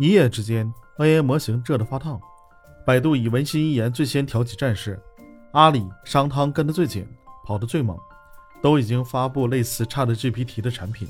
[0.00, 2.18] 一夜之间，AI 模型热得发烫。
[2.86, 4.98] 百度以文心一言最先挑起战事，
[5.52, 7.06] 阿里、商汤跟得最紧，
[7.44, 7.98] 跑得最猛，
[8.62, 11.06] 都已经发布类似 ChatGPT 的产品。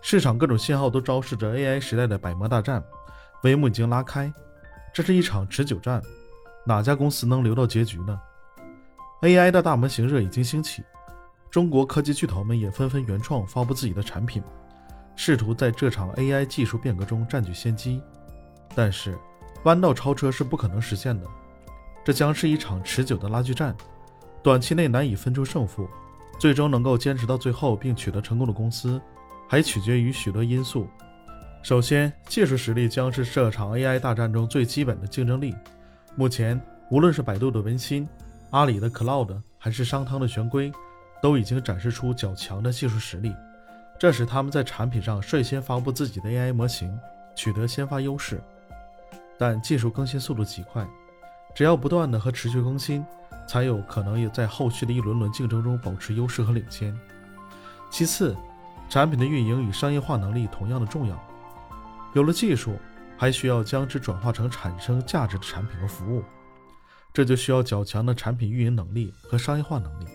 [0.00, 2.82] 市场各种信号都昭示着 AI 时代的百模大战，
[3.42, 4.32] 帷幕已经拉开。
[4.94, 6.00] 这是一场持久战，
[6.64, 8.18] 哪家公司能留到结局呢
[9.20, 10.82] ？AI 的大模型热已经兴起，
[11.50, 14.42] 中国科技巨头们也纷纷原创发布自己的产品，
[15.16, 18.00] 试图在这场 AI 技术变革中占据先机。
[18.74, 19.16] 但是，
[19.64, 21.26] 弯道超车是不可能实现的，
[22.04, 23.74] 这将是一场持久的拉锯战，
[24.42, 25.88] 短期内难以分出胜负。
[26.36, 29.00] 最终能够坚持到最后并取得成功的公司，
[29.48, 30.88] 还取决于许多因素。
[31.62, 35.54] 首先，技术实力将是这场 AI 大战中最基本的竞争力。
[36.16, 36.60] 目前，
[36.90, 38.06] 无论是百度的文心、
[38.50, 40.72] 阿里的 Cloud，还是商汤的玄龟，
[41.22, 43.32] 都已经展示出较强的技术实力，
[44.04, 46.94] 这使他们在产品上率先发布自己的 AI 模型，
[47.34, 48.38] 取得先发优势。
[49.38, 50.86] 但技术更新速度极快，
[51.54, 53.02] 只要不断的和持续更新，
[53.48, 56.94] 才有可能也在后续的一轮轮竞争中保持优势和领先。
[57.90, 58.36] 其次，
[58.90, 61.18] 产品的运营与商业化能力同样的重要。
[62.12, 62.78] 有了技术，
[63.16, 66.22] 还需要将之转化成产生价值的产品和服务，
[67.10, 70.06] 这就需要较强的产品运营能力和商业化能力。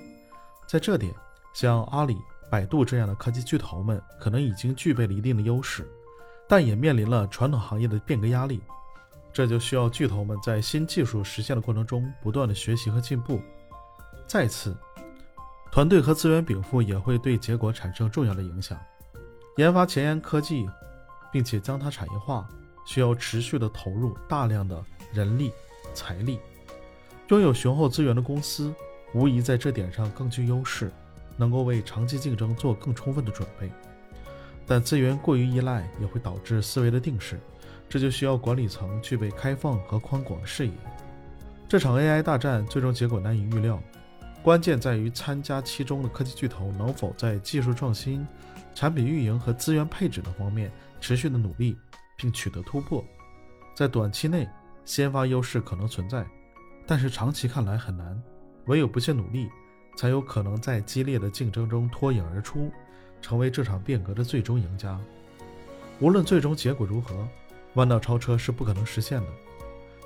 [0.67, 1.11] 在这点，
[1.55, 2.15] 像阿里、
[2.49, 5.87] 百度这样的科技巨头们可能已经具备了一定的优势，
[6.47, 8.61] 但也面临了传统行业的变革压力。
[9.31, 13.39] 这就需要巨头们在新技术实现的过程中不断的学习和进步。
[14.27, 14.75] 再次，
[15.71, 18.77] 团队和资源禀赋也会对结果产生重要的影响。
[19.57, 20.67] 研发前沿科技。
[21.31, 22.49] 并且将它产业化，
[22.87, 25.51] 需要持续的投入大量的人力、
[25.93, 26.39] 财力。
[27.27, 28.73] 拥有雄厚资源的公司，
[29.13, 30.91] 无疑在这点上更具优势，
[31.39, 33.71] 能够为长期竞争做更充分的准备。
[34.67, 37.39] 但资源过于依赖，也会导致思维的定势，
[37.87, 40.73] 这就需要管理层具备开放和宽广的视野。
[41.67, 43.81] 这场 AI 大战最终结果难以预料，
[44.43, 48.27] 关键在于参加其中的科技巨头能否在技术创新、
[48.75, 50.69] 产品运营和资源配置等方面。
[51.01, 51.77] 持续的努力
[52.17, 53.01] 并取得突破，
[53.73, 54.45] 在短期内
[54.83, 56.27] 先发优势可能存在，
[56.85, 58.21] 但是长期看来很难。
[58.65, 59.47] 唯有不懈努力，
[59.99, 62.71] 才有可能在激烈的竞争中脱颖而出，
[63.21, 64.97] 成为这场变革的最终赢家。
[65.99, 67.27] 无论最终结果如何，
[67.73, 69.27] 弯道超车是不可能实现的。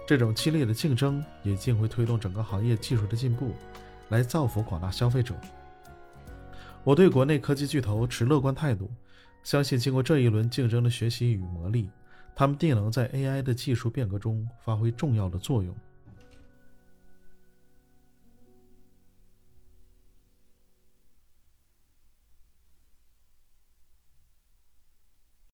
[0.08, 3.52] 这种激烈的竞争也竟会推动整个行业技术的进步，
[4.10, 5.36] 来造福广大消费者。
[6.84, 8.90] 我对国内科技巨头持乐观态度。
[9.44, 11.88] 相信经过这一轮竞争的学习与磨砺，
[12.34, 15.76] 他们定能在 AI 的技术变革中发挥重要的作用。